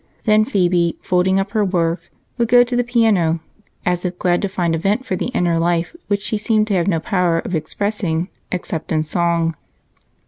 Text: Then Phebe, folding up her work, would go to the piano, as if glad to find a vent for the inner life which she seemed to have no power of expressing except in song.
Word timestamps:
Then 0.23 0.45
Phebe, 0.45 0.97
folding 1.03 1.39
up 1.39 1.51
her 1.51 1.63
work, 1.63 2.09
would 2.39 2.47
go 2.47 2.63
to 2.63 2.75
the 2.75 2.83
piano, 2.83 3.39
as 3.85 4.03
if 4.03 4.17
glad 4.17 4.41
to 4.41 4.49
find 4.49 4.73
a 4.73 4.79
vent 4.79 5.05
for 5.05 5.15
the 5.15 5.27
inner 5.27 5.59
life 5.59 5.95
which 6.07 6.23
she 6.23 6.39
seemed 6.39 6.65
to 6.69 6.73
have 6.73 6.87
no 6.87 6.99
power 6.99 7.37
of 7.37 7.53
expressing 7.53 8.27
except 8.51 8.91
in 8.91 9.03
song. 9.03 9.55